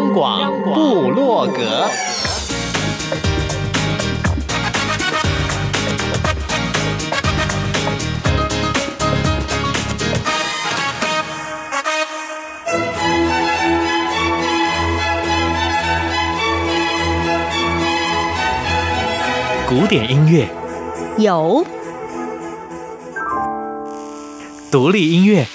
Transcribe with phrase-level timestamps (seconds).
[0.00, 1.86] 央广布洛格，
[19.68, 20.48] 古典音乐。
[21.18, 21.66] 有，
[24.70, 25.46] 独立音乐。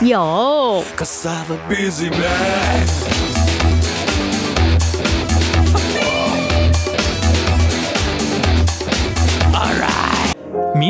[0.00, 0.82] 有。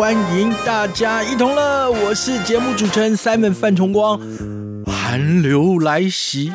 [0.00, 4.18] 欢迎大家一同乐，我是节目主持人 Simon 范崇光。
[4.86, 6.50] 寒流来袭，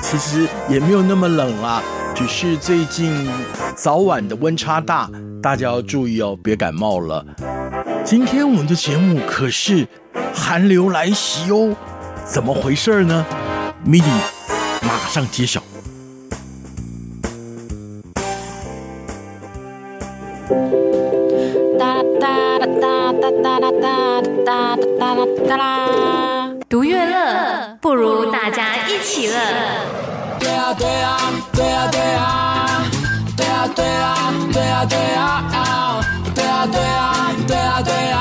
[0.00, 1.82] 其实也没有那么冷啊，
[2.14, 3.28] 只是最近
[3.76, 5.10] 早晚的温差大，
[5.42, 7.22] 大家要注意哦，别感冒了。
[8.02, 9.86] 今天我们的节目可是
[10.32, 11.76] 寒流来袭哦，
[12.24, 13.26] 怎么回事呢
[13.86, 14.20] ？MIDI
[14.80, 15.62] 马上揭晓。
[26.68, 29.34] 独乐乐，不如大家一起乐。
[30.38, 31.18] 对啊对啊
[31.52, 32.82] 对啊对啊
[33.36, 34.16] 对啊对啊
[34.52, 35.46] 对啊对啊
[36.34, 37.02] 对啊对啊
[37.46, 38.16] 对啊对啊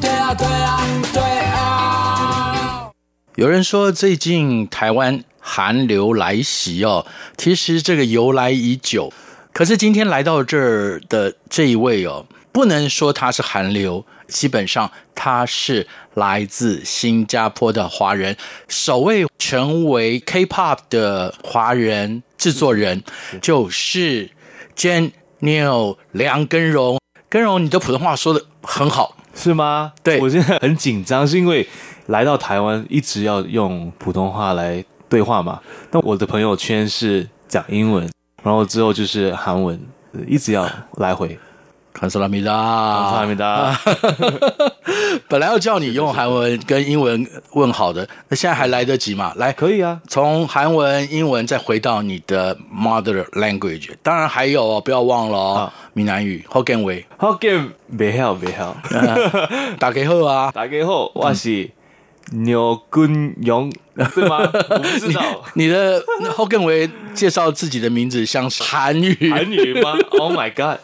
[0.00, 0.80] 对啊对啊
[1.12, 2.90] 对啊。
[3.36, 9.12] 有人说最近台湾寒流来袭哦，其实这个由来已久，
[9.52, 14.04] 可是今天来到这儿的这一位哦，不能说他是寒流。
[14.28, 18.36] 基本上他是来自新加坡的华人，
[18.68, 23.02] 首位成为 K-pop 的华人制作人，
[23.40, 24.30] 就是
[24.76, 26.98] j e n n e l 梁根荣。
[27.28, 29.92] 根荣，你的普通话说的很好，是吗？
[30.02, 31.66] 对，我现在很紧张，是因为
[32.06, 35.60] 来到台湾一直要用普通话来对话嘛。
[35.90, 38.08] 那我的朋友圈是讲英文，
[38.42, 39.78] 然后之后就是韩文，
[40.26, 40.66] 一直要
[40.96, 41.38] 来回。
[41.98, 43.76] 康斯拉米达，康斯拉米达。
[45.26, 49.32] 本来要叫你用韩文跟英文问好的，那现在还来得及吗？
[49.36, 50.00] 来，可以啊。
[50.06, 56.44] 从韩文、英文再回到你的 mother language，当然还有哦，不要忘了哦，闽南语。
[56.48, 56.92] Hokkien 话
[57.32, 58.76] ，Hokkien 别好别好。
[59.78, 61.68] 大家好啊，大家好，我是。
[62.31, 64.39] 牛根勇对吗？
[64.69, 65.43] 我不知道。
[65.53, 69.97] 你，你的后更为介绍自己的名字像是韩语，韩语吗？
[70.19, 70.79] Oh my god！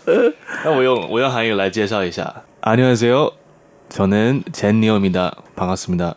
[0.63, 2.43] 那我用我用韩语来介绍一下。
[2.61, 6.15] 안녕하세요저는 Jen Neo입니다。반갑습니다。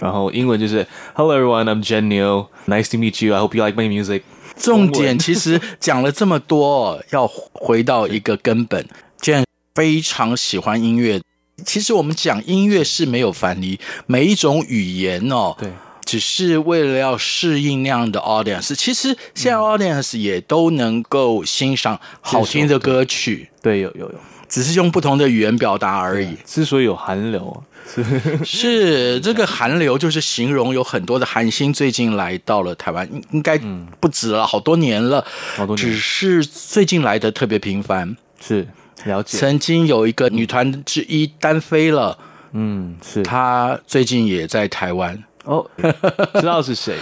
[0.00, 2.48] 然后英文就是 Hello everyone, I'm Jen Neo.
[2.66, 3.32] Nice to meet you.
[3.34, 4.22] I hope you like my music。
[4.56, 8.86] 重点其实讲了这么多，要回到一个根本。
[9.20, 9.44] Jen
[9.74, 11.22] 非常喜欢音乐。
[11.65, 15.69] 其实我们讲音乐是没有藩篱，每一种语言哦，对，
[16.05, 18.75] 只是为了要适应那样的 audience。
[18.75, 24.15] 其实现在 audience 也都能够欣赏好听的歌曲，对，有有有，
[24.47, 26.35] 只是用不同的语言表达而已。
[26.45, 28.03] 之所以有韩流， 是
[28.43, 33.57] 是这个韩流，就是形容有很多的韩星最近来到了台湾，应该
[33.99, 35.23] 不止了，好多年了，
[35.55, 38.67] 好多年，只是最近来的特别频繁，是。
[39.05, 42.17] 了解，曾经有一个女团之一单飞了，
[42.51, 45.65] 嗯，是她最近也在台湾哦，
[46.39, 46.95] 知道是谁？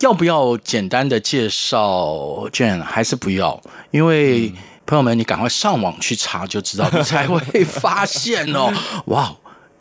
[0.00, 2.82] 要不要简单的介绍 Jen？
[2.82, 3.60] 还是不要？
[3.92, 4.54] 因为、嗯、
[4.84, 8.72] 朋友们，你赶快上网去查就知道，你才会发现哦，
[9.06, 9.32] 哇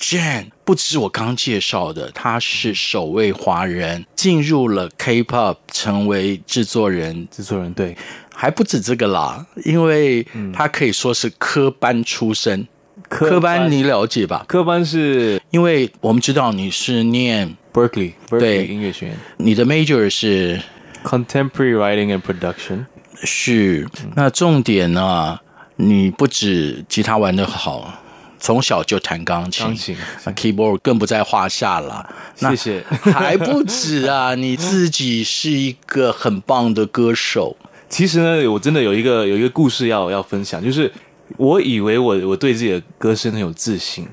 [0.01, 7.95] ，Jen 不只是我刚介绍的，他是首位华人进入了 K-pop，成为制作人，制作人对。
[8.33, 12.67] 还不止这个啦，因为他可以说是科班出身。
[13.07, 14.43] 科班，科班你了解吧？
[14.47, 19.17] 科班是因为我们知道你是念 Berkeley，对，音乐学院。
[19.37, 20.59] 你的 major 是
[21.03, 22.85] Contemporary Writing and Production。
[23.23, 25.39] 是，那重点呢？
[25.75, 28.00] 你不止吉他玩得好，
[28.41, 29.95] 从小就弹钢琴，钢琴
[30.35, 32.13] ，keyboard 更不在话下了。
[32.35, 32.83] 谢谢。
[33.13, 37.55] 还不止啊，你自己是一个很棒的歌手。
[37.87, 40.91] 其实呢，我真的有一个有一个故事要要分享，就是
[41.37, 44.07] 我以为我我对自己的歌声很有自信，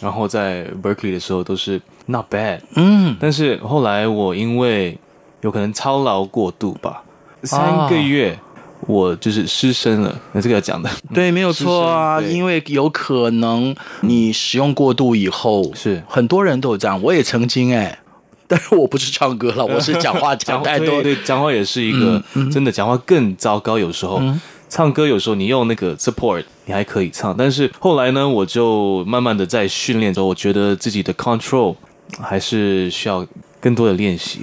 [0.00, 4.96] 然后在 Berkeley 的时候都是 not bad，嗯，但是后来我因为
[5.40, 7.02] 有可能操劳过度吧，
[7.42, 8.38] 三个月
[8.86, 10.18] 我就是失声了。
[10.32, 17.98] 那这个要讲的， 对，没有错啊，因为有可能你使用过度以后，是很多人都有这样，我也曾经哎，
[18.48, 24.22] 但是我不是唱歌了， 我是讲话讲太多，对，讲话也是一个真的讲话更糟糕，有时候。
[24.68, 31.76] 唱歌有时候你用那个 support 你还可以唱，但是后来呢，我就慢慢的在训练中，我觉得自己的 control
[32.20, 33.24] 还是需要
[33.60, 34.40] 更多的练习。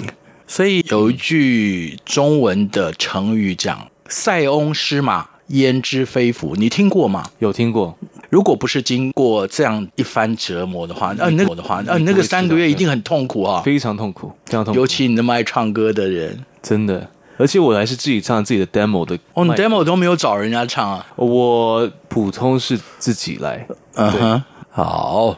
[0.48, 7.26] 所以有一句中文的成语讲“塞翁失马，焉知非福”，你听过吗？
[7.40, 7.98] 有听过。
[8.30, 14.80] 如果不是经过这样一番折磨的话，那那个的话，那那个三个月一定很痛苦啊，非常痛苦，非常痛苦。
[14.80, 17.08] 尤其你那么爱唱歌的人，真的。
[17.38, 21.06] 而且我还是自己唱自己的 demo 的哦，你 demo 都没有找人家唱啊？
[21.16, 23.68] 我普通是自己来。
[23.96, 25.36] 嗯哼，好。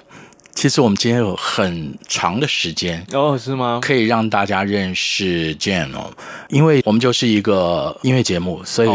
[0.56, 3.80] 其实我们今天有很长的时间哦，是吗？
[3.84, 6.10] 可以让大家认识 Jen 哦，
[6.48, 8.90] 因为我们就是一个音乐节目，所以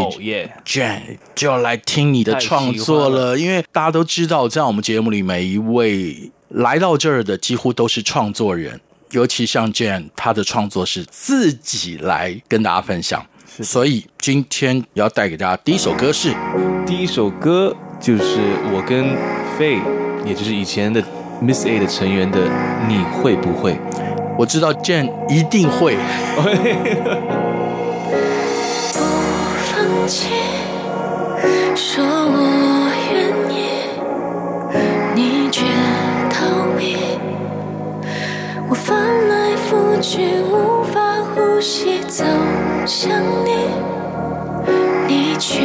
[0.65, 0.99] Jen
[1.35, 3.31] 就要来听你的创作了。
[3.33, 8.81] 了因为大家都知道，在我们节目里，每一位来到这儿的几乎都是创作人。
[9.11, 13.23] 尤其像 Jen，他的创作是自己来跟大家分享，
[13.61, 16.33] 所以今天要带给大家第一首歌是，
[16.87, 18.39] 第一首歌就是
[18.73, 19.09] 我跟
[19.59, 19.81] Faye，
[20.25, 21.03] 也就是以前的
[21.41, 22.37] Miss A 的成员的，
[22.87, 23.75] 你会不会？
[24.37, 25.97] 我知道 Jen 一定会。
[26.35, 26.41] 不
[29.57, 30.29] 放弃，
[31.75, 33.57] 说我愿意，
[35.15, 35.65] 你却
[36.29, 36.45] 逃
[36.77, 36.95] 避
[38.69, 38.95] 我翻
[39.27, 41.01] 来覆去无法
[41.33, 42.23] 呼吸，走
[42.85, 43.49] 向你，
[45.07, 45.63] 你去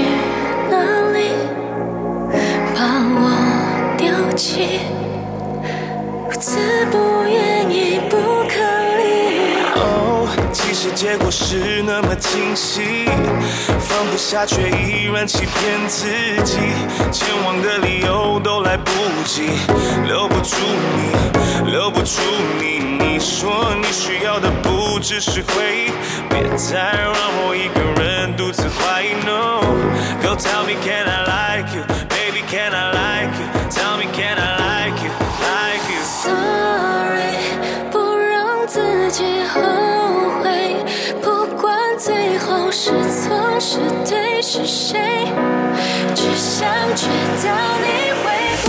[0.70, 0.78] 哪
[1.12, 1.19] 里？
[2.75, 2.81] 把
[3.14, 4.81] 我丢弃，
[6.37, 6.59] 如此
[6.93, 8.61] 不愿意，不可
[8.99, 9.56] 理喻。
[9.75, 13.06] 哦，其实结果是那么清晰，
[13.81, 16.05] 放不下却依然欺骗自
[16.44, 16.59] 己，
[17.11, 18.93] 前往的理由都来不
[19.25, 19.49] 及，
[20.06, 20.56] 留不住
[20.99, 22.21] 你，留不住
[22.61, 22.85] 你。
[22.99, 25.91] 你说你需要的不只是回忆，
[26.29, 27.15] 别再让
[27.47, 29.15] 我一个人独自怀疑。
[29.25, 29.62] No,
[30.21, 34.37] go tell me can I like you, baby can I like you, tell me can
[34.37, 34.56] I
[42.78, 45.00] 是错是对是谁，
[46.14, 47.06] 只想知
[47.43, 47.49] 道
[47.81, 48.25] 你会
[48.62, 48.66] 不。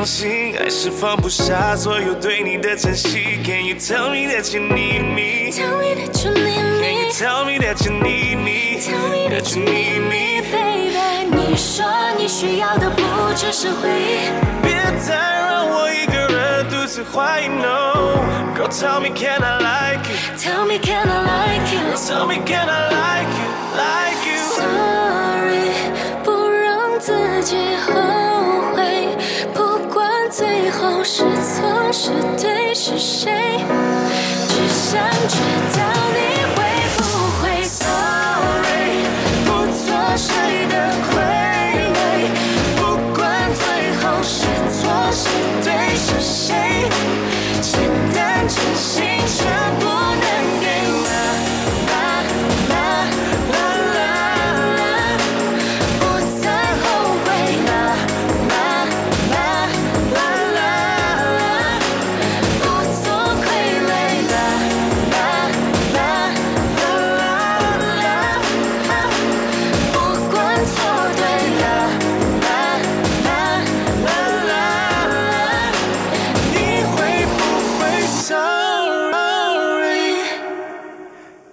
[0.00, 3.38] 相信爱是放不下所有对你的珍惜。
[3.44, 5.52] Can you tell me that you need me?
[5.52, 6.80] Tell me that you need me.
[6.80, 8.80] Can you tell me that you need me?
[8.80, 11.36] Tell me that you need me, baby.
[11.36, 11.84] 你说
[12.16, 13.02] 你需要的不
[13.36, 14.30] 只是回忆，
[14.62, 14.72] 别
[15.06, 17.48] 再让我一个人独自怀疑。
[17.48, 18.16] No,
[18.56, 20.16] girl, tell me can I like you?
[20.38, 21.94] Tell me can I like you?
[22.08, 23.48] Tell me can I like you?
[23.76, 25.09] Like you?
[32.10, 33.30] 是对是谁？
[34.48, 35.36] 只想知
[35.78, 36.09] 道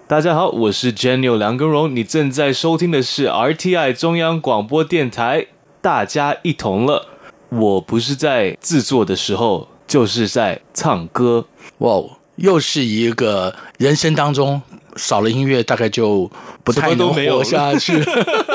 [0.10, 5.48] 大家好，我是 Jenny 梁根荣，你正在收听的是 RTI 中央广播电台。
[5.82, 7.06] 大家一同了，
[7.50, 11.48] 我不是在制作的时候，就是在唱歌。
[11.80, 12.02] 哇，
[12.38, 14.62] 又是一个人生当中
[14.96, 16.32] 少了音乐，大概就
[16.64, 18.02] 不太能活下去。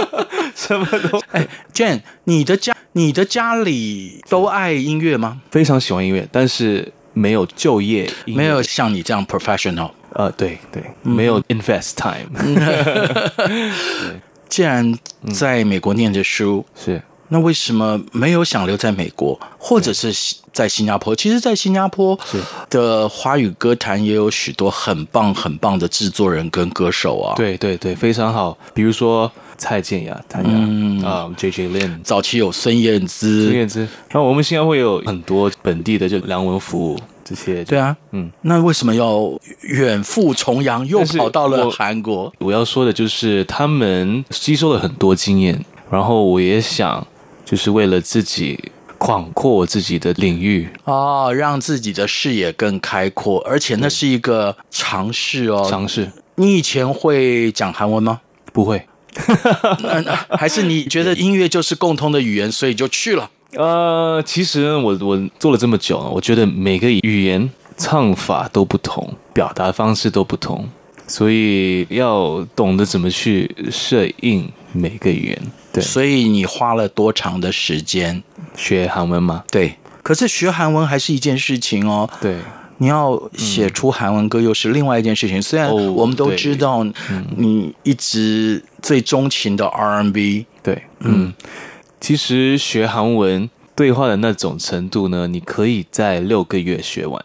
[0.57, 5.43] 什么都 哎，Jen，你的家，你的家里都爱音乐吗？
[5.51, 9.91] 非常喜欢音乐，但是没有就业没有像你这样 professional。
[10.15, 12.29] 呃，对对，没有 invest time。
[14.49, 14.99] 既然
[15.33, 17.01] 在美国念着书， 是。
[17.29, 20.13] 那为什么没有想留在美国，或者是
[20.53, 21.17] 在新加坡？
[21.17, 22.19] 其实，在新加坡
[22.69, 27.35] 的华语歌坛也有许多很棒、很棒的制作人跟歌手啊。
[27.35, 28.59] 对对对，非常好。
[28.75, 33.87] 比如说蔡健雅、谭雅嗯啊、uh, J J Lin，早期有孙燕姿、孙燕姿。
[34.09, 37.65] 然后我们新加坡有很多本地的，就梁文福这些。
[37.65, 42.25] 对啊，嗯，那为什么要远赴重洋，又跑到了韩国？
[42.39, 47.07] 我，我要说的就是，他们吸收了很多经验，然后我也想。
[47.45, 48.59] 就是为了自己
[48.97, 55.67] 广阔自己的领域哦，让自己的视野更开阔，而且那是一个尝试哦。
[55.69, 56.11] 尝试。
[56.37, 58.21] 你以前会讲韩文吗？
[58.55, 58.87] 不会。
[60.31, 63.31] 还是你觉得音乐就是共通的语言，所以就去了？
[63.55, 70.67] 呃，其实我我做了这么久，我觉得每个语言唱法都不同，表达方式都不同，
[71.07, 75.43] 所以要懂得怎么去适应每个语言。
[75.73, 78.23] 对，所以你花了多长的时间
[78.57, 79.45] 学韩文吗？
[79.51, 82.09] 对，可是学韩文还是一件事情哦。
[82.21, 82.37] 对，
[82.83, 85.39] 你要写出韩文歌又是另外一件事情。
[85.39, 86.85] 嗯、虽然我们都知道
[87.37, 91.35] 你一直最钟情的 R&B，对，嗯，嗯，
[92.01, 97.25] 其实学韩文对话的那种程度呢，你可以在六个月学完，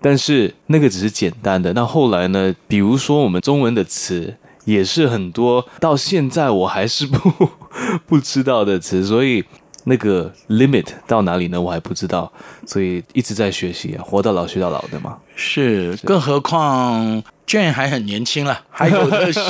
[0.00, 1.72] 但是那个只是简单的。
[1.72, 4.36] 那后来呢，比如说我们中文的词。
[4.64, 7.18] 也是很多，到现在我还是不
[8.06, 9.44] 不知道的词，所以
[9.84, 11.60] 那个 limit 到哪里呢？
[11.60, 12.32] 我还不知道，
[12.66, 15.18] 所以一直在学习啊，活到老学到老的嘛。
[15.34, 19.40] 是，更何况 Jane 还很年轻了， 还有的是。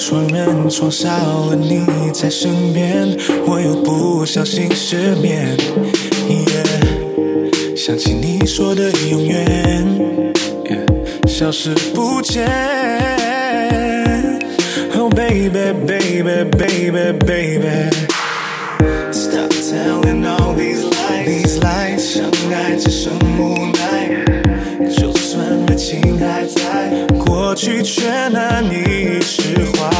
[0.00, 3.06] 双人床少了你在身边，
[3.46, 5.54] 我又不小心失眠。
[6.26, 9.84] Yeah, 想起你说的永远
[10.64, 12.48] ，yeah, 消失不见。
[14.96, 15.50] Oh baby,
[15.86, 17.90] baby, baby, baby.
[19.12, 21.26] Stop telling all these lies.
[21.26, 24.24] These lies，相爱只剩无奈。
[24.96, 29.42] 就算热情还在，过过去却难以释
[29.72, 29.90] 怀。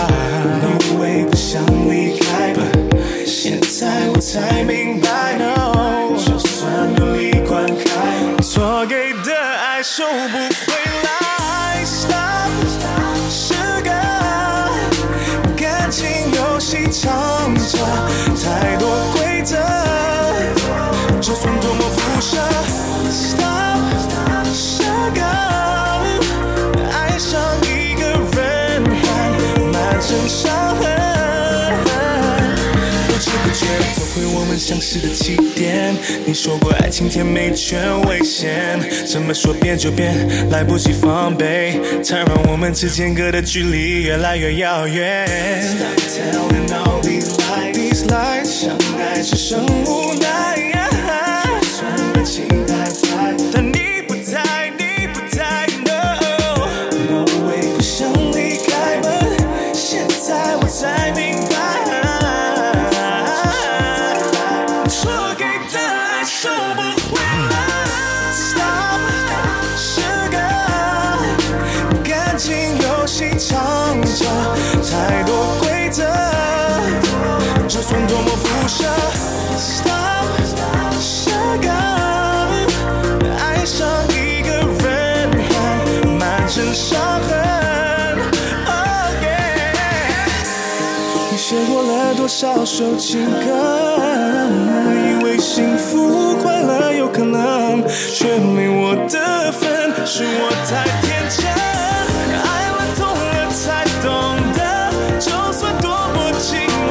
[0.88, 2.62] 因为不想离开吧
[3.26, 5.36] 现在我才明白。
[6.16, 11.84] 就算努力灌溉，错给的爱收不回来。
[11.84, 12.52] Stop，
[13.28, 13.90] 是个
[15.56, 17.78] 感情游戏，藏着
[18.44, 19.56] 太多规则。
[21.20, 22.36] 就算多么辐射
[30.10, 30.84] 还满身伤痕，
[33.06, 33.64] 不知不觉
[33.94, 35.94] 走回我们相识的起点。
[36.26, 45.28] 你说过爱情甜美却危险，怎么说变就变，来不及防备，才让我们之间隔的距离越来越遥远。
[45.62, 50.14] Stop telling all these lies, these lies，相爱只剩无
[92.72, 93.50] 首情歌，
[95.04, 97.82] 以为幸福快乐有可能，
[98.14, 101.44] 却没我的份，是我太天真。
[102.32, 104.08] 爱了痛了才懂
[104.54, 104.60] 得，
[105.18, 106.88] 就算多么寂寞，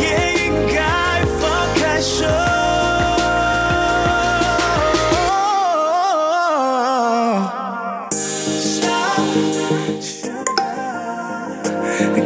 [0.00, 0.02] 也
[0.46, 0.80] 应该
[1.38, 2.24] 放开手。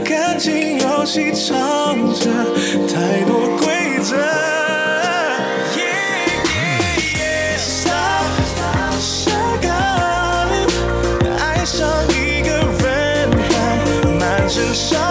[0.04, 1.34] 感情游戏。
[14.74, 15.09] show.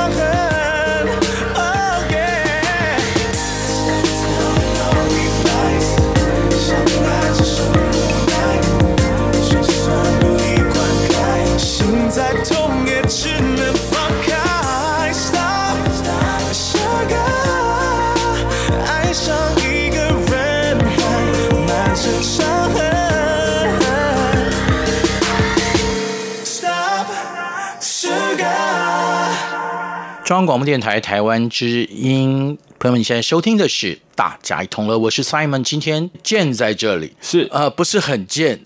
[30.30, 37.48] 中央广播电台台湾之音，朋友们，你现在收听的是《大家一同乐》，我是 Simon，今天健在这里，是。
[37.52, 38.60] 呃，不是很健，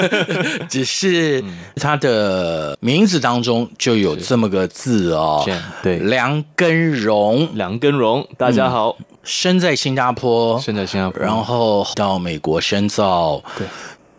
[0.66, 1.44] 只是
[1.76, 5.98] 他的名字当中就有这么个字哦健，对。
[5.98, 13.66] 梁根荣，梁根荣，大家好，生在新加坡，生在新加坡，然后到美国深造，对，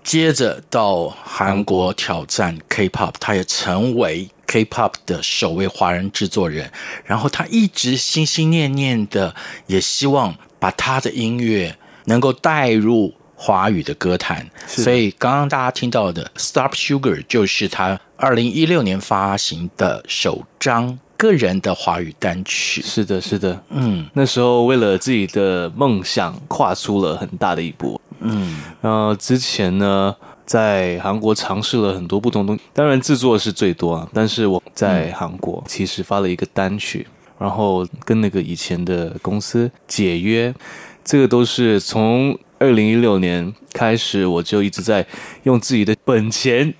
[0.03, 6.71] 接着到韩国挑战 K-pop，他也成为 K-pop 的首位华人制作人。
[7.03, 9.35] 然后他一直心心念念的，
[9.67, 14.49] 也希望把他的音乐能够带入华语的歌坛。
[14.67, 22.81] 所以刚刚大家听到的《Stop Sugar》就是他二零一六年发行的首张个人的华语单曲。
[22.81, 27.99] 是的，是的，嗯那时候为了自己的梦想，跨出了很大的一步。
[28.21, 34.07] 嗯，然后之前呢，在韩国尝试了很多不同东西，当然制作是最多啊。
[34.13, 37.05] 但是我在韩国其实发了一个单曲，
[37.39, 40.53] 然后跟那个以前的公司解约，
[41.03, 45.05] 这个都是从二零一六年开始，我就一直在
[45.43, 46.73] 用自己的本钱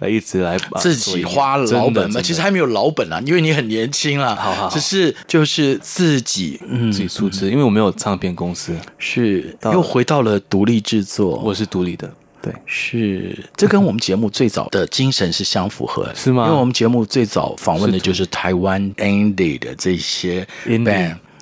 [0.00, 4.34] 来一直来把自己花老本嘛，其实还没有老本啊，因为你很年轻啦。
[4.34, 11.40] 好好好只是就是自己，嗯，自己出资，因为我没有唱片公司，是又回到了独立制作。
[11.42, 12.12] 我是独立的，
[12.46, 12.54] 对。
[12.64, 13.36] 是。
[13.56, 16.46] 这跟我们节目最早的精神是相符合的，是吗？
[16.46, 20.84] 因为我们节目最早访问的就是台湾 indie 的这些 band。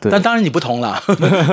[0.00, 0.10] 对。
[0.10, 1.02] 但当然你不同啦，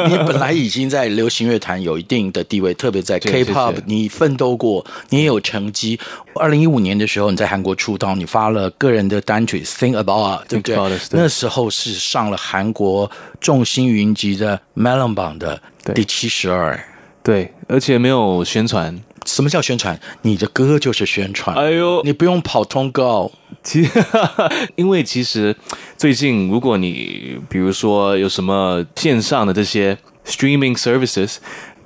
[0.09, 5.97] 你本来已经在流行乐坛有一定的地位，特别在 K-pop，你奋斗过，你也有成绩。
[6.35, 10.75] 二零一五年的时候，你在韩国出道，你发了个人的单曲《Think About 对不对？
[11.11, 13.09] 那时候是上了韩国
[13.39, 15.61] 众星云集的 Melon 榜的
[15.95, 16.77] 第七十二。
[17.23, 19.01] 对，而且没有宣传。
[19.25, 19.97] 什么叫宣传？
[20.23, 21.55] 你的歌就是宣传。
[21.55, 23.31] 哎呦你不用跑通告。
[23.63, 24.03] 其实，
[24.75, 25.55] 因为其实
[25.95, 31.37] 最近，如果你比如说有什么线上的这些 streaming services，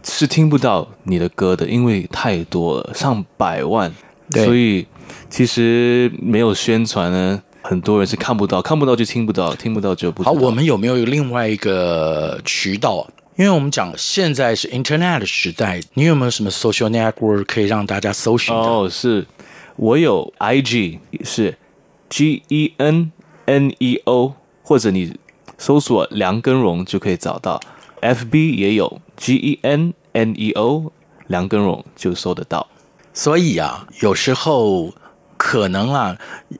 [0.01, 3.91] 是听不到你的歌的，因为太多了，上百万，
[4.31, 4.87] 对所以
[5.29, 13.05] 其实没有宣传呢，很多人是看不到，看不到就听不到，听不到就不好，我们有没有另外一个渠道？
[13.37, 18.61] 因为我们讲现在是 Internet 的时代，你有没有什么 social network 可以让大家搜寻的？
[18.61, 19.25] 哦，是
[19.75, 21.57] 我有 IG 是
[22.09, 23.11] G E N
[23.45, 25.17] N E O，或者你
[25.57, 27.59] 搜索梁根荣就可以找到
[28.01, 30.93] ，FB 也有 G E N N E O，
[31.27, 32.65] 梁根荣就搜得到。
[33.13, 34.93] 所以啊，有时候
[35.35, 36.17] 可能啊，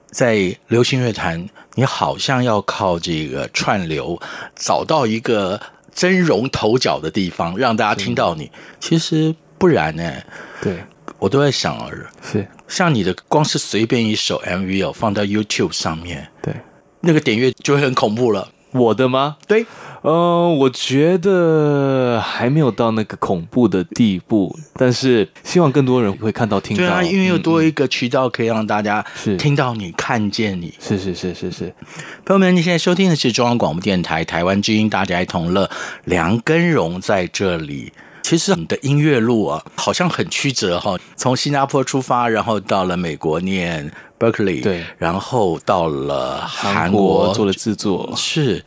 [0.07, 4.21] 在流行乐坛，你好像要靠这个串流，
[4.55, 5.61] 找到一个
[5.95, 8.51] 崭容头角的地方，让大家听到你。
[8.79, 10.21] 其实不然呢，
[10.62, 10.84] 对，
[11.17, 11.89] 我都在想啊，
[12.21, 16.53] 是，像你的光是随便一首 MV 哦，放到 YouTube 上面，对，
[16.99, 18.51] 那个点阅就会很恐怖了。
[18.75, 19.38] 我的吗？
[19.47, 19.65] 对，
[20.03, 26.83] 嗯、我觉得还没有到那个恐怖的地步，但是希望更多人会看到、听到。
[26.83, 29.03] 对啊，因为有嗯多一个渠道可以让大家
[29.38, 30.73] 听到你、看见你。
[30.79, 31.73] 是是是是是，
[32.25, 35.69] 朋友们，你现在收听的是中央广播电台台湾之音，大家一同乐。
[36.03, 37.93] 梁根荣在这里。
[38.25, 40.97] 其实你的音乐路啊，好像很曲折哈。
[41.15, 48.63] 从新加坡出发，然后到了美国念 Berkeley，对，然后到了韩国做了制作，是。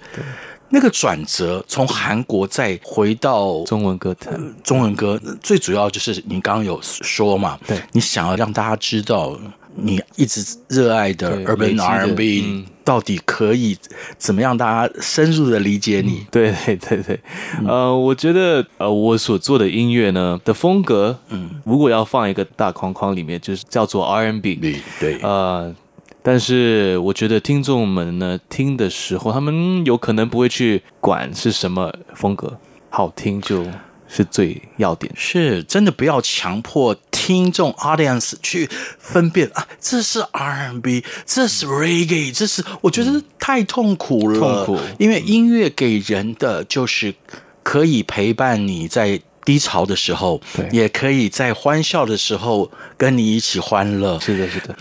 [0.68, 9.36] 那个转折，从韩国再回到中文歌坛，中文歌最主要就是你刚刚有说嘛，对，你想要让大家知道
[9.80, 12.66] 你一直热爱的 Urban 累积的 R&B、嗯。
[12.84, 13.76] 到底可以
[14.16, 16.26] 怎么样大家深入的理解你？
[16.30, 17.02] 对对对。
[17.02, 17.20] 对，
[17.66, 25.74] 呃，我觉得呃，我所做的音乐呢的风格，嗯，如果要放一个大框框里面，就是叫做 R&B，对对，呃，
[26.22, 32.56] 但是我觉得听众们呢听的时候，他们有可能不会去管是什么风格，
[32.88, 33.66] 好听就
[34.08, 35.12] 是最要点。
[35.16, 38.68] 是真的不要强迫听众 audience 去
[38.98, 44.38] 分辨啊，这是 R&B，这是 Reggae，这是我觉得太痛苦了。
[44.38, 47.14] 痛苦，因为音乐给人的就是
[47.62, 54.18] 可以陪伴你在低潮的时候，对，也可以在欢笑的时候跟你一起欢乐。
[54.20, 54.76] 是的，是的。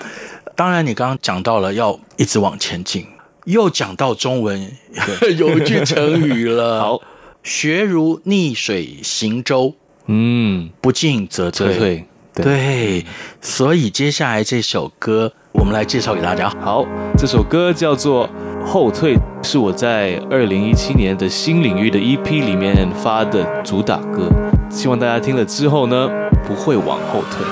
[0.56, 3.06] 当然，你刚刚讲到了要一直往前进，
[3.46, 4.72] 又讲到中文
[5.38, 6.82] 有一句成语了。
[6.82, 7.02] 好，
[7.48, 9.74] 学如逆水行舟，
[10.08, 12.06] 嗯，不进则退。
[12.36, 13.06] 对，
[13.40, 16.50] 所以接下来这首歌，我们来介绍给大家。
[16.62, 16.86] 好，
[17.18, 18.28] 这首歌叫做
[18.66, 24.30] 《后退》，是我在二零一七年的新领域的 EP 里面发的主打歌，
[24.70, 26.10] 希望大家听了之后呢，
[26.46, 27.46] 不会往后退。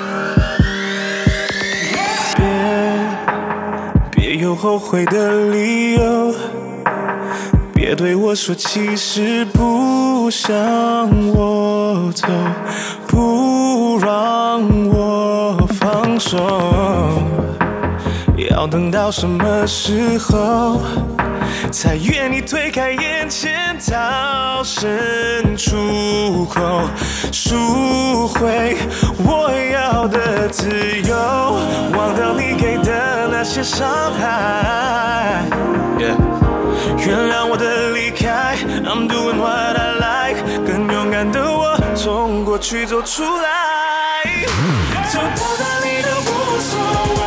[2.35, 2.43] 别，
[4.11, 6.35] 别有后悔的理由，
[7.75, 10.49] 别对我说其实不想
[11.33, 12.25] 我走，
[13.05, 16.37] 不让我放手，
[18.49, 20.79] 要等到什么时候
[21.71, 26.89] 才愿意推开眼前逃生出口，
[27.31, 28.77] 赎回
[29.17, 30.69] 我要的自
[31.01, 31.15] 由，
[31.97, 33.27] 忘掉你给的。
[33.27, 35.43] 那些伤害
[35.99, 36.15] ，yeah.
[36.97, 44.23] 原谅我的离开，I'm doing what I like，更勇敢的我从过去走出来，
[45.11, 46.79] 走到哪里都无所
[47.17, 47.21] 谓，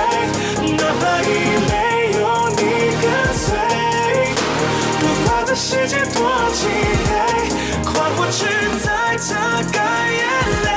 [8.30, 8.44] 去
[8.84, 10.20] 在擦干眼
[10.64, 10.68] 泪。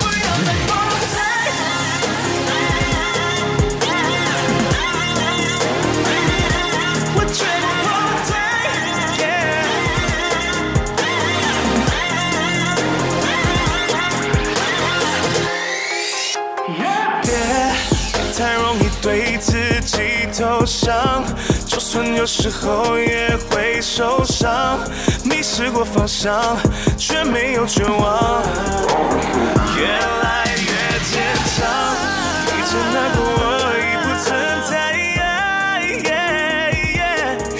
[0.00, 0.68] 不要再负
[1.06, 1.16] 罪。
[7.14, 7.90] 我绝不后
[8.28, 8.32] 退，
[21.78, 24.80] 就算有时候也会受伤。
[25.22, 26.58] 迷失过方向，
[26.96, 28.42] 却没有绝望，
[29.76, 31.22] 越来越坚
[31.54, 31.54] 强。
[32.48, 33.46] 一直难过，我
[33.78, 34.26] 已不存
[34.68, 34.76] 在。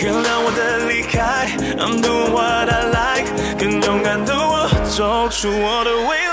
[0.02, 1.46] 原谅我的离开
[1.78, 6.27] ，I'm doing what I like，更勇敢的我走出我的未来。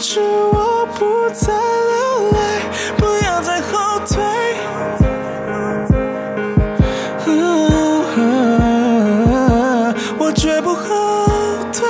[0.00, 2.38] 去，我不再流泪，
[2.96, 4.16] 不要再后退。
[10.18, 11.86] 我绝不后退。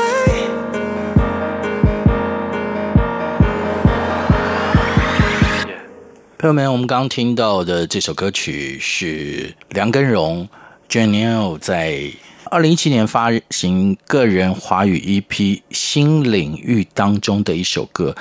[6.37, 10.49] 朋友们，我们刚刚听到的这首歌曲是梁根荣
[10.89, 12.11] Janelle 在。
[12.51, 15.29] 二零一七年发行个人华语 EP
[15.71, 18.17] 《新领域》当中的一首歌，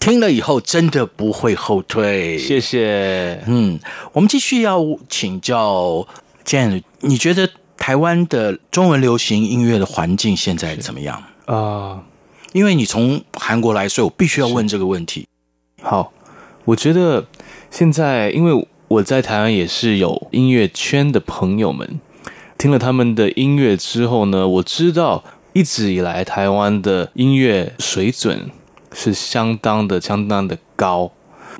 [0.00, 2.38] 听了以后真的不会后退。
[2.38, 3.38] 谢谢。
[3.46, 3.78] 嗯，
[4.14, 6.08] 我们继续要请教
[6.46, 11.54] Jan，你觉得台湾的中文流行音乐的环境现在怎么样啊？
[11.54, 12.04] 呃，
[12.54, 15.28] 因为你从韩国来，所以我必须要问这个问题。
[15.82, 16.14] 好，
[16.64, 17.26] 我觉得
[17.70, 22.00] 现在因为我在台湾也是有音乐圈的朋友们。
[22.58, 28.50] 听了他们的音乐之后呢，我知道一直以来台湾的音乐水准
[28.92, 31.10] 是相当的、相当的高。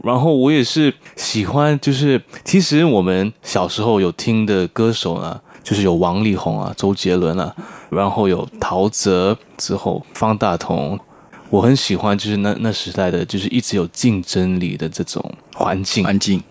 [0.04, 7.54] 然后我也是喜欢，就是其实我们小时候有听的歌手呢，就是有王力宏啊、周杰伦啊，
[7.88, 10.98] 然后有陶喆，之后方大同。
[11.48, 16.04] 我很喜欢，就是那那时代的，就是一直有竞争力的这种环境。
[16.04, 16.42] 环境。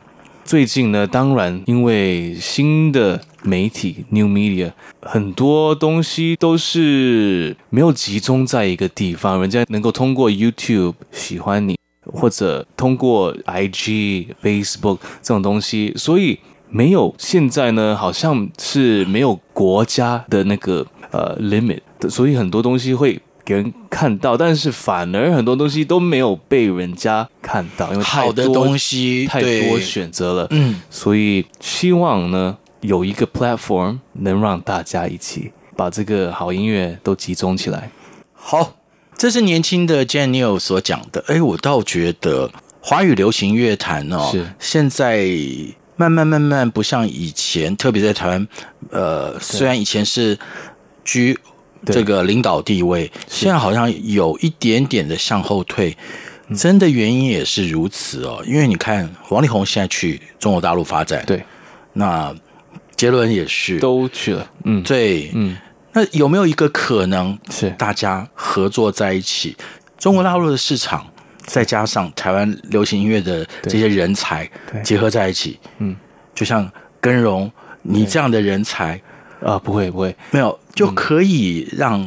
[0.45, 16.37] 最近呢，当然因为新的媒体 New Media，很多东西都是没有集中在一个地方，人家能够通过 YouTube 喜欢你，或者通过 IG、Facebook 这种东西，所以
[16.69, 30.47] 没有现在呢，好像是没有国家的那个呃 limit，所以很多东西会给人看到，但是反而很多东西都没有被人家看到，因为好的东西太多选择了。
[30.49, 37.91] 嗯，所以希望呢有一个 platform 能让大家一起把这个好音乐都集中起来。
[38.33, 38.75] 好，
[39.15, 41.23] 这是年轻的 Jan Neil 所讲的。
[41.27, 42.49] 哎，我倒觉得
[42.81, 45.27] 华语流行乐坛哦，是现在
[45.95, 48.47] 慢慢慢慢不像以前，特别在台湾，
[48.89, 50.37] 呃，虽然以前是
[51.03, 51.37] 居
[51.85, 55.95] 这个领导地位，现在好像有一点点的向后退。
[56.55, 61.43] 真的原因也是如此哦，因为你看王力宏现在去中国大陆发展，对，
[61.93, 62.35] 那
[62.95, 65.57] 杰伦也是都去了，嗯，对，嗯。
[65.91, 67.69] 那有没有一个可能是。
[67.71, 69.55] 大家合作在一起？
[69.97, 71.07] 中国大陆的市场，
[71.45, 74.47] 再加上台湾流行音乐的这些人才
[74.83, 75.95] 结合在一起，嗯，
[76.35, 76.69] 就像
[76.99, 79.01] 根荣你这样的人才
[79.45, 82.05] 啊，不会不会，没有就可以让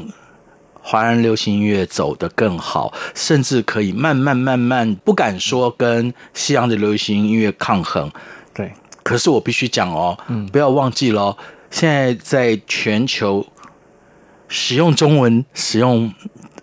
[0.83, 8.11] 华人流行音乐走得更好，甚至可以慢慢慢慢，不敢说跟西洋的流行音乐抗衡，
[8.53, 8.73] 对。
[9.03, 11.37] 可是我必须讲哦，嗯，不要忘记了，
[11.71, 13.47] 现在在全球。
[14.51, 16.11] 使用中文、使用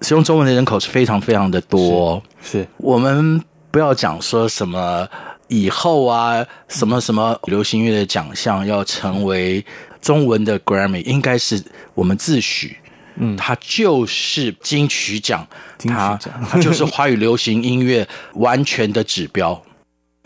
[0.01, 2.19] 使用中文的人口是非常非常的多。
[2.41, 5.07] 是，是我们不要讲说什么
[5.49, 9.63] 以后啊，什么什么流行乐的奖项要成为
[10.05, 11.63] 中文的 Grammy，应该是
[11.95, 12.75] 我们自诩，
[13.15, 15.47] 嗯，它就是金曲奖，
[15.79, 19.63] 金曲奖，它它就是华语流行音乐完全的指标。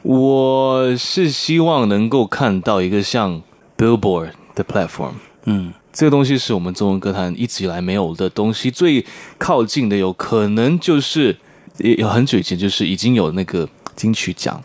[0.04, 3.42] 我是希望能够看到一个像
[3.78, 5.14] Billboard 的 platform，
[5.46, 5.74] 嗯。
[5.92, 9.04] 这个东西是我们中文歌坛一直以来没有的东西，最
[9.38, 11.36] 靠近的有可能就是
[11.78, 14.64] 也有很久以前就是已经有那个金曲奖，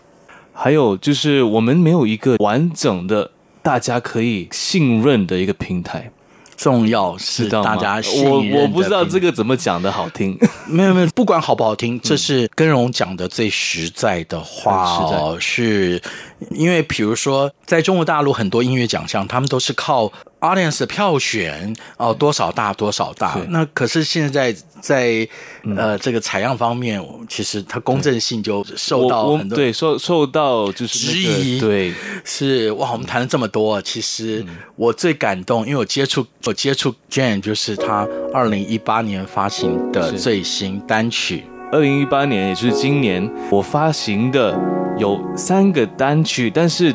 [0.53, 3.31] 还有就是我们没有一个完整的
[3.65, 6.11] 大家可以信任的一个平台。
[6.57, 16.01] 重要是大家信任我我不知道这个怎么讲的好听， 没有没有，不管好不好听，这是根荣讲的最实在的话哦，是
[16.51, 20.13] 因为比如说在中国大陆很多音乐奖项，他们都是靠。
[20.45, 23.35] Audience 的票选哦，多少大多少大。
[23.49, 25.27] 那可是现在在
[25.75, 31.59] 呃这个采样方面，其实它公正性就受到很多对受受到就是质疑。
[31.59, 34.45] 对，是哇，我们谈了这么多，其实
[34.77, 41.45] 我最感动，因为我接触我接触 Jane 就是他二零一八年发行的最新单曲。
[41.73, 44.55] 二零一八年也就是今年我发行的
[44.99, 46.95] 有三个单曲，但是。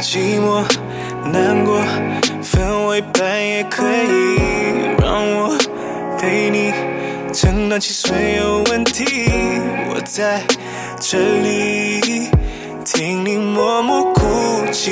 [0.00, 0.64] 寂寞、
[1.32, 1.80] 难过，
[2.42, 4.36] 分为半夜可以
[4.98, 5.58] 让我
[6.18, 6.72] 陪你
[7.32, 9.30] 承担起所有问题。
[9.90, 10.42] 我在
[11.00, 12.30] 这里
[12.84, 14.26] 听你默默哭
[14.72, 14.90] 泣，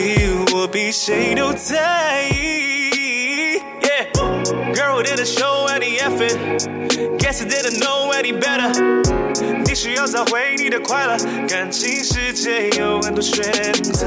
[0.54, 3.60] 我比谁都在意。
[4.74, 6.36] Girl, didn't show any effort,
[7.18, 9.15] guess I didn't know any better.
[9.64, 11.16] 你需要找回你的快乐，
[11.48, 13.42] 感情世界有很多选
[13.92, 14.06] 择。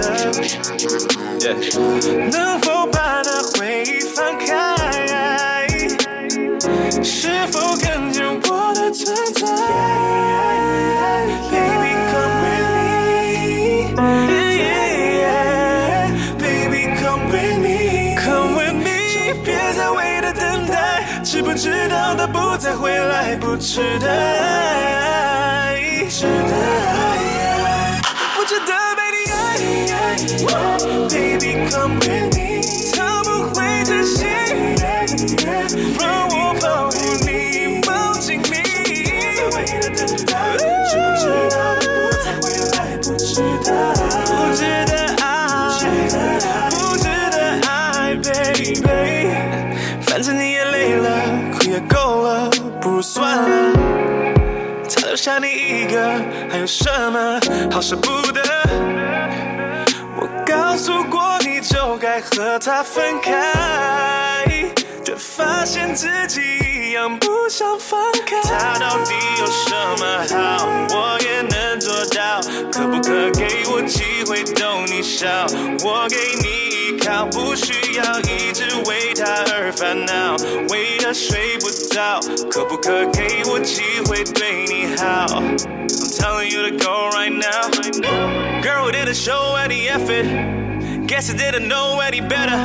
[2.32, 4.48] 能否把那回忆放开？
[7.04, 9.42] 是否看见我的存在
[11.50, 13.96] ？Baby come with me,
[16.38, 24.89] baby come with me, come with me，别再为他等待，知不知道他不再回来，不值得。
[30.30, 32.62] Baby come with me，
[32.94, 34.28] 他不会真心，
[36.00, 38.52] 让我保护你，抱紧你。
[40.88, 41.56] 值不值得？
[41.82, 41.88] 不
[42.24, 43.68] 再回来，不值得，
[44.26, 45.28] 不值得爱，
[46.70, 47.38] 不值得
[47.68, 47.70] 爱
[48.24, 48.68] ，baby。
[50.02, 51.08] 反正你也累了，
[51.58, 53.50] 哭也够了，不如算了。
[55.08, 57.40] 留下你一个，还有什么
[57.72, 58.59] 好舍不得？
[62.20, 64.44] 该和他分开，
[65.06, 68.42] 却发现自己一样不想放开。
[68.44, 72.42] 他到底有什么好，我也能做到。
[72.74, 75.28] 可不可给我机会逗你笑？
[75.86, 80.36] 我给你依靠，不需要一直为他而烦恼。
[80.74, 82.20] 为他睡不着，
[82.52, 87.70] 可不可给我机会对你好？I'm telling you to go right now.
[88.62, 90.69] Girl, we didn't show any effort.
[91.09, 92.59] Guess I didn't know any better.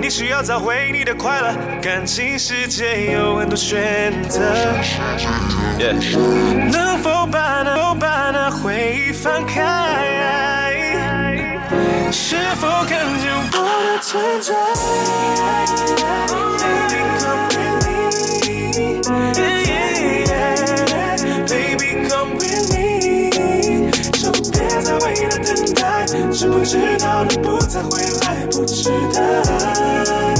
[0.00, 4.40] 你需要找回你的快乐，感情世界有很多选择。
[5.78, 5.94] Yeah.
[6.70, 9.62] 能否把那否把那回忆放开？
[12.10, 14.54] 是否看见我的存在？
[16.68, 17.76] Baby come with
[18.72, 19.02] me,
[21.48, 22.76] baby come with me，
[24.12, 25.04] 就别再为
[26.05, 28.45] 知不知道你不再回来？
[28.51, 30.35] 不值得爱，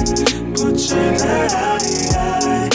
[0.54, 2.70] 不值得爱。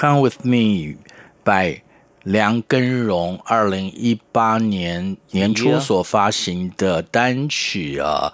[0.00, 0.94] Come with me
[1.42, 1.80] by
[2.22, 8.32] 梁根荣，二零一八年年初所发行的单曲啊，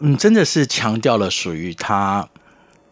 [0.00, 2.28] 嗯，真的是强调了属于他，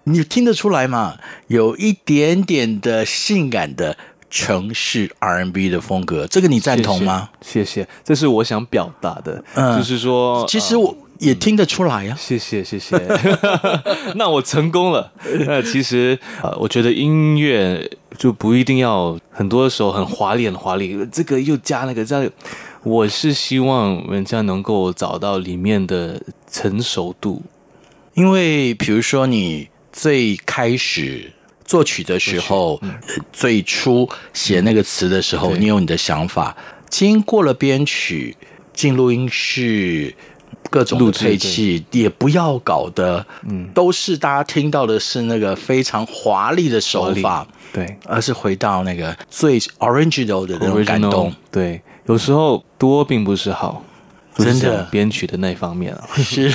[0.02, 1.18] 你听得出来吗？
[1.46, 3.96] 有一点点的性感的
[4.28, 7.30] 城市 R&B 的风格，这个你赞同吗？
[7.40, 10.96] 谢谢，谢谢，这是我想表达的，嗯，就是说，其实我。
[11.20, 12.96] 也听得出来呀、啊嗯，谢谢谢谢，
[14.16, 15.12] 那我成功了。
[15.46, 22.30] 那其实呃，我觉得音乐就不一定要很多的时候很华丽很华丽，这个又加那个这样。
[22.82, 27.42] 我是希望人家能够找到里面的成熟度，
[28.14, 31.30] 因为比如说你最开始
[31.66, 32.94] 作曲的时候，嗯、
[33.30, 36.56] 最初写那个词的时候，嗯、你有你的想法，
[36.88, 38.34] 经过了编曲
[38.72, 40.14] 进录音室。
[40.70, 53.82] 各种的配器也不要搞的，嗯，都是大家听到的是那个非常华丽的手法，对，而是回到那个最 original 的那种感动，对，有时候多并不是好。
[54.44, 54.86] 真的。
[54.90, 56.52] 编曲的那方面啊， 是，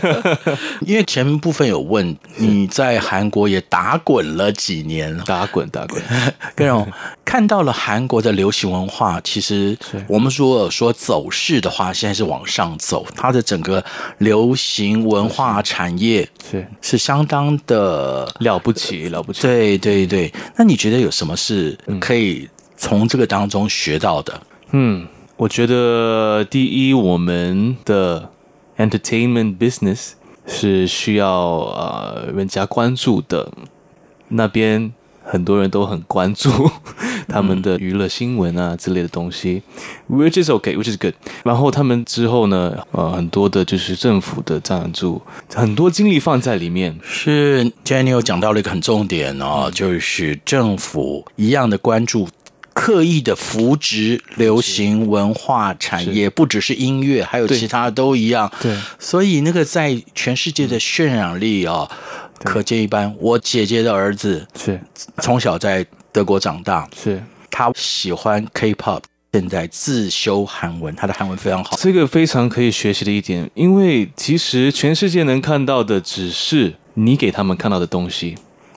[0.86, 6.02] 因为前部分有问你在韩国也打滚了几年，打滚打滚，
[6.54, 6.86] 根荣
[7.24, 9.76] 看到了韩国的流行文化，其实
[10.06, 13.82] 我们如果说走势的话，现在是往上走，它的整个
[14.18, 16.66] 流行文化产业是。
[16.82, 20.32] 是相当的了不起了不起，对对对。
[20.56, 24.40] 那你觉得有什么是可以从这个当中学到的？
[24.72, 25.06] 嗯。
[25.40, 28.28] 我觉得第一，我们的
[28.76, 30.10] entertainment business
[30.46, 33.50] 是需要呃人家关注的，
[34.28, 34.92] 那边
[35.24, 36.50] 很多人都很关注
[37.26, 39.62] 他们的娱乐新闻啊之类的东西
[40.10, 41.14] ，which is okay，which is good。
[41.42, 45.22] 然后他们之后呢，呃，很多的就是政府的赞助，
[45.54, 46.94] 很多精力放在里面。
[47.02, 52.28] 是 Jenny 有讲到了一个很重点哦，就是政府一样的关注。
[52.80, 58.50] 刻意的扶植流行文化产业，不只是音乐，还有其他的都一样。
[58.58, 61.90] 对，所以那个在全世界的渲染力啊、哦，
[62.42, 63.14] 可见一斑。
[63.18, 64.80] 我姐姐的儿子是
[65.18, 69.02] 从小在德国长大，是他喜欢 K-pop，
[69.34, 71.76] 现在自修韩文，他的韩文非常好。
[71.78, 78.36] 这个非常可以学习的一点，因为其实全世界能看到的只是你给他们看到的东西，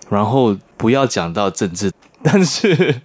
[0.10, 1.90] 然后不要讲到政治。
[2.26, 3.02] 但是，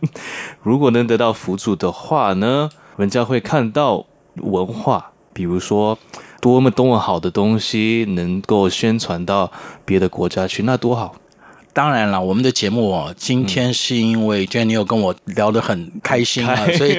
[0.62, 5.98] 如果能得到辅助的话呢，人家会看到文化，比如说
[6.40, 9.50] 多么多么好的东西能够宣传到
[9.84, 11.16] 别的国家去，那多好！
[11.72, 16.96] 当然了，我们的节目哦，今天是因为 Jenny 又跟我聊得很开心啊，所以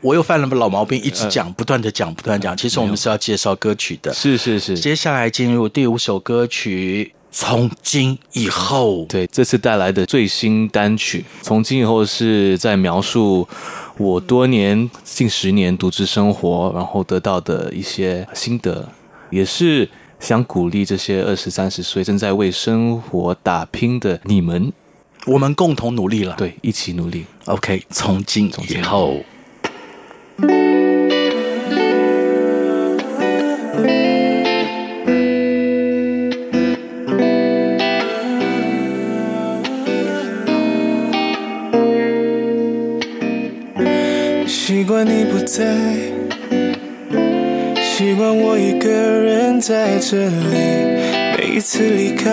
[0.00, 2.56] 我又犯了老毛病，一直 讲，不断的讲，不断讲。
[2.56, 4.76] 其实我们是要介绍歌曲的，是是是。
[4.76, 7.14] 接下来进入第五首歌曲。
[7.34, 13.48] 从今以后，对，这次带来的最新单曲，从今以后是在描述
[13.96, 18.86] 我多年近十年独自生活，然后得到的一些心得，
[19.30, 19.88] 也是
[20.20, 24.70] 想鼓励这些二十三十岁正在为生活打拼的你们，
[25.26, 27.24] 我们共同努力了，对，一起努力。
[27.46, 29.16] OK，从今以后。
[45.04, 45.64] 你不在，
[47.82, 50.32] 习惯我一个人在这里。
[51.36, 52.30] 每一次离开，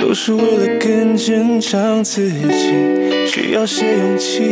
[0.00, 4.42] 都是为了更珍藏自己，需要些勇气。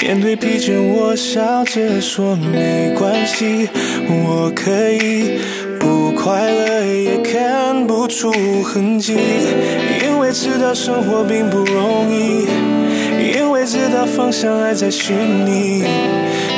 [0.00, 3.68] 面对疲倦，我笑着说没关系，
[4.08, 5.38] 我可以
[5.78, 9.16] 不快乐也看不出痕迹，
[10.04, 12.46] 因为知道生活并不容易，
[13.34, 15.84] 因为知道方向还在寻觅。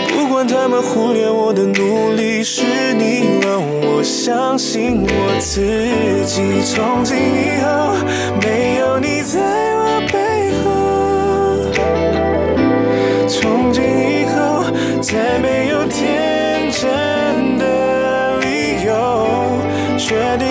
[0.09, 2.63] 不管他们忽略我的努力，是
[2.95, 5.61] 你让我相信我自
[6.25, 6.63] 己。
[6.63, 7.95] 从今以后，
[8.41, 9.41] 没有你在
[9.77, 10.19] 我背
[10.63, 10.65] 后。
[13.29, 14.65] 从今以后，
[15.01, 18.91] 再没有天真的理由。
[19.99, 20.47] 决定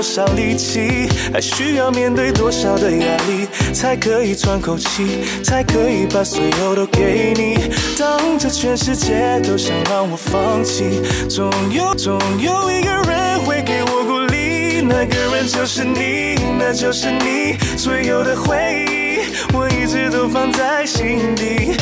[0.00, 1.10] 多少力气？
[1.30, 7.70] 还需要面对多少的压力，才可以喘口气，才可以把所有都给你？
[7.98, 18.56] 当这全世界都想让我放弃，总有总有一个人会给我鼓励，那个人就是你，那就是你，所有的回
[18.88, 19.20] 忆
[19.52, 21.76] 我一直都放在心底。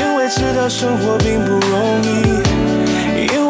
[0.00, 2.40] 因为知道生活并不容易，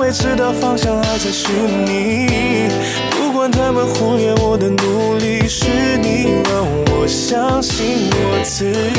[0.08, 1.52] 因为知道方向还在寻
[1.86, 2.26] 觅。
[3.10, 8.97] 不管他们忽略我的努力，是你让我相信我自己。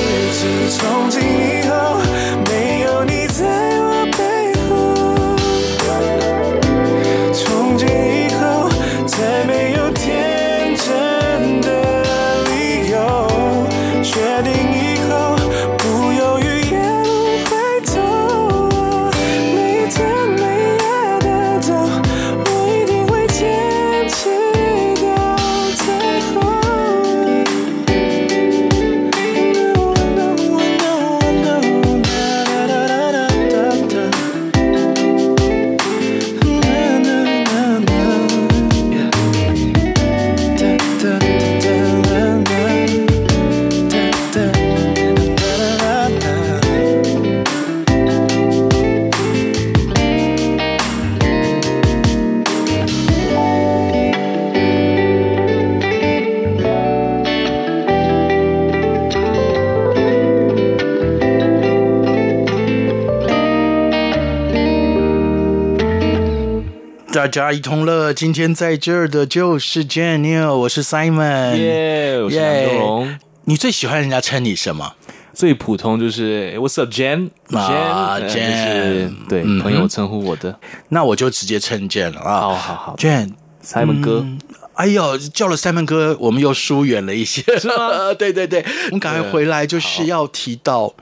[67.30, 73.20] 家一同乐，今天在这儿的就是 Janelle，我是 Simon，耶，我是梁东荣。
[73.46, 74.96] 你最喜欢人家称你什么？
[75.34, 80.60] 最普通就是 What's up, Jen，Jen 就是对嗯朋友称呼我的。
[80.90, 82.42] 那我就直接称 Jan 了啊。
[82.42, 84.26] 好好好 Jan，，Simon 哥，
[84.74, 88.14] 哎呦，叫了 Simon 哥，我们又疏远了一些，是吗？
[88.18, 90.94] 对对对，我们赶快回来，就是要提到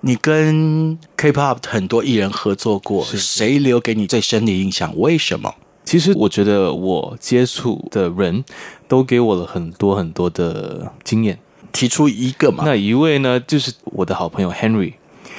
[0.00, 4.92] 你跟 K-pop 很多艺人合作过，谁留给你最深的印象？
[4.98, 5.54] 为什么？
[5.86, 8.44] 其实我觉得我接触的人
[8.86, 11.38] 都给我了很多很多的经验。
[11.72, 12.64] 提出一个嘛？
[12.64, 14.94] 那一位呢，就是我的好朋友 Henry，、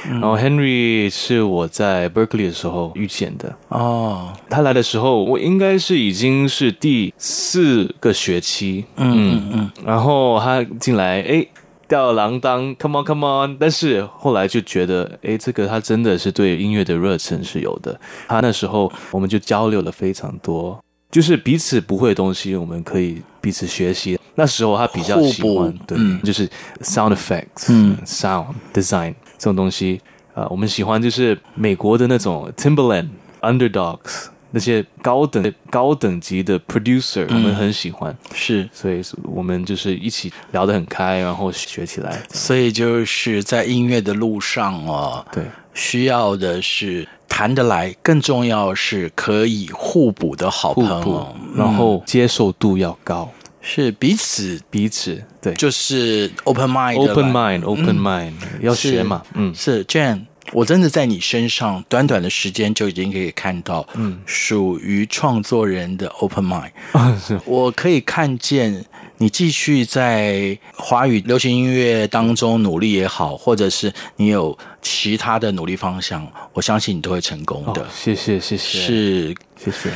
[0.08, 3.56] 然后 Henry 是我在 Berkeley 的时候遇见的。
[3.70, 11.48] 哦，他来的时候，我应该是已经是第四个学期，嗯嗯嗯，然后他进来，哎，
[11.88, 17.98] 吊儿郎当，come on，come on，但是后来就觉得，哎，这个他真的是对音乐的热忱是有的。
[18.28, 24.20] 他那时候我们就交流了非常多，就是彼此不会的东西，我们可以彼此学习。
[24.36, 26.48] 那时候他比较喜欢对，嗯就是
[26.82, 30.02] sound effects，嗯，sound design 这种东西，
[30.34, 33.08] 啊、我们喜欢就是美国的那种 Timberland
[33.42, 38.16] Underdogs 那些高等高等级的 producer，、我们很喜欢。
[38.34, 42.22] 是，所以我们就是一起聊得很开，然后学起来。
[42.30, 45.44] 所以就是在音乐的路上哦，对，
[45.74, 53.30] 需要的是谈得来，更重要是可以互补的好朋友，，然后接受度要高，
[53.62, 60.22] 是彼此彼此对，就是 open mind 的 open mind，open mind，、要学嘛，嗯，是 Jan，
[60.54, 66.72] 我真的在你身上短短的时间就已经可以看到，嗯，属于创作人的 open mind。
[67.20, 68.86] 是我可以看见
[69.18, 77.82] 你继续在华语流行音乐当中努力也好，或者是你有其他的努力方向，我相信你都会成功的。
[77.82, 79.90] 哦谢谢谢谢，是谢谢。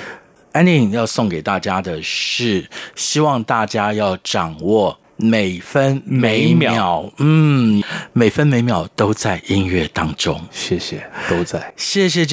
[0.51, 7.81] 安妮要送给大家的是，希望大家要掌握每分每秒，嗯，
[8.13, 10.39] 每分每秒都在音乐当中。
[10.51, 11.73] 谢谢，都在。
[11.77, 12.25] 谢谢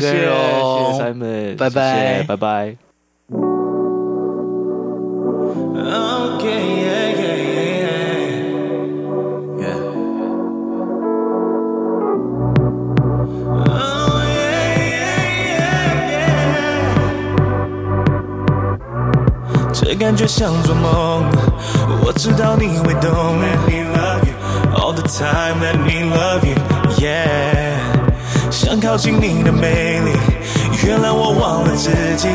[0.00, 2.76] 个人哦，谢谢 Simon，拜拜谢谢拜拜。
[19.84, 21.24] 这感觉像做梦，
[22.02, 23.38] 我知道你会懂。
[23.38, 24.34] Let me love you
[24.74, 26.56] all the time, let me love you,
[26.96, 27.76] yeah.
[28.50, 30.12] 想靠近你的美丽，
[30.84, 32.28] 原来我忘了自己。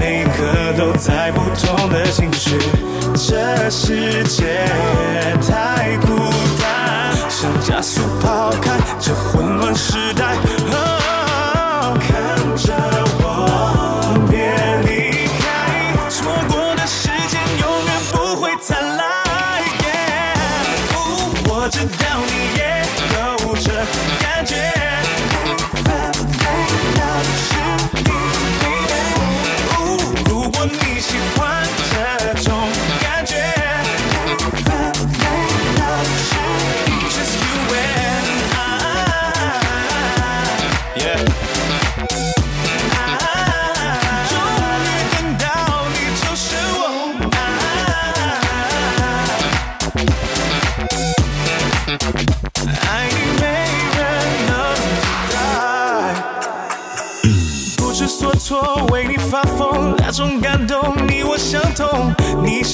[0.00, 2.58] 每一刻都在不同的情绪，
[3.14, 4.64] 这世界
[5.46, 6.16] 太孤
[6.58, 10.34] 单，想加速跑开这混乱时代。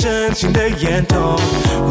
[0.00, 1.36] 深情的眼瞳，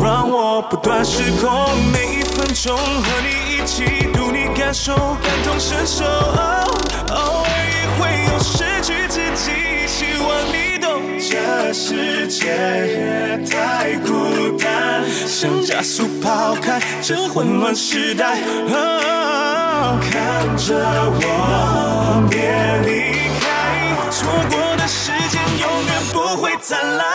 [0.03, 1.70] 让我不断失控。
[1.93, 6.03] 每一分钟和你一起读你感受，感同身受。
[6.05, 10.99] 偶尔也会有失去自己，希望你懂。
[11.20, 18.39] 这世界也太孤单，想加速抛开这混乱时代。
[18.72, 20.74] 哦，看着
[21.14, 22.39] 我，别
[22.89, 27.09] 离开，错过的时间永远不会再来。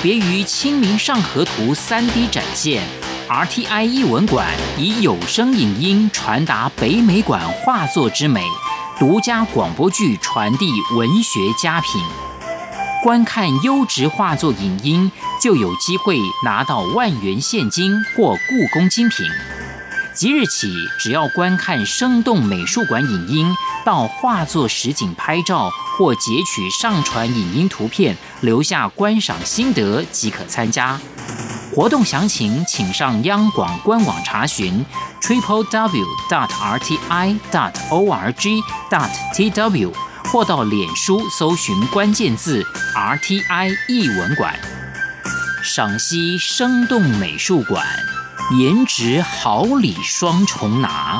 [0.00, 2.82] 别于《清明上河图》3D 展现
[3.28, 4.46] ，RTI 艺文馆
[4.76, 8.44] 以有声影音传达北美馆画作之美，
[8.98, 12.00] 独家广播剧传递文学佳品。
[13.02, 15.10] 观看优质画作影音，
[15.42, 19.26] 就有机会拿到万元现金或故宫精品。
[20.14, 30.96] 即日起，只要观看生动美术馆影音，到画作实景拍照或截取上传影音图片，留下观赏心得即可参加。
[31.74, 34.84] 活动详情请上央广官网查询
[35.20, 39.92] ：triple w dot r t i dot o r g dot t w，
[40.26, 44.54] 或到脸书搜寻关键字 RTI 艺文馆，
[45.64, 47.84] 赏析生动美术馆。
[48.58, 51.18] 颜值好礼双重拿。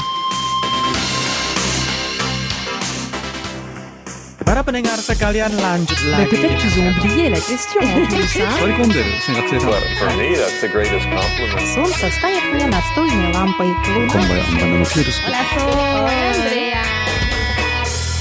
[4.47, 6.27] Para pendengar sekalian lanjut lagi.
[6.35, 9.55] Peut-être qu'ils ont oublié la question en plus, hein Секунды, сингапцы.
[9.99, 11.63] For me, that's the greatest compliment.
[11.73, 13.71] Солнце станет мне настольной лампой.
[13.93, 14.19] Луна.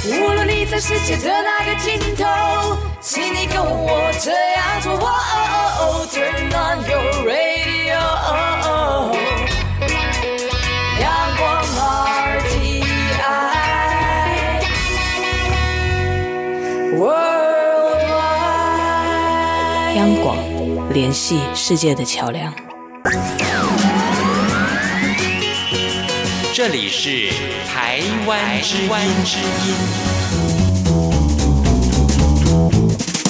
[0.04, 2.24] 无论你在世界的哪个尽头，
[3.00, 4.92] 请你跟我这样做。
[4.94, 5.06] 哦哦
[5.78, 7.98] 哦，Turn on your radio，
[19.95, 20.37] 央广
[20.93, 22.53] 联系世界的桥梁。
[26.53, 27.29] 这里是
[27.67, 29.75] 台湾之音。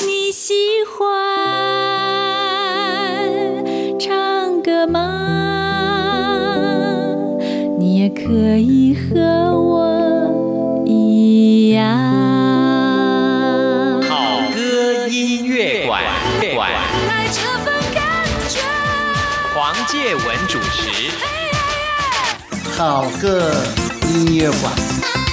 [0.07, 0.53] 你喜
[0.97, 1.05] 欢
[3.99, 5.01] 唱歌吗？
[7.78, 9.20] 你也可以和
[9.59, 12.26] 我一样。
[20.08, 21.12] 叶文主持。
[22.78, 23.51] 好个
[24.08, 25.26] 音乐馆。